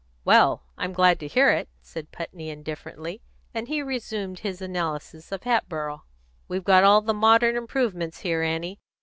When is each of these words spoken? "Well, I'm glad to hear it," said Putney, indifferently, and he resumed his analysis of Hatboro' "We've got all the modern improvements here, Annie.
"Well, 0.25 0.63
I'm 0.79 0.93
glad 0.93 1.19
to 1.19 1.27
hear 1.27 1.51
it," 1.51 1.69
said 1.79 2.11
Putney, 2.11 2.49
indifferently, 2.49 3.21
and 3.53 3.67
he 3.67 3.83
resumed 3.83 4.39
his 4.39 4.59
analysis 4.59 5.31
of 5.31 5.43
Hatboro' 5.43 6.01
"We've 6.47 6.63
got 6.63 6.83
all 6.83 7.01
the 7.03 7.13
modern 7.13 7.55
improvements 7.55 8.21
here, 8.21 8.41
Annie. 8.41 8.79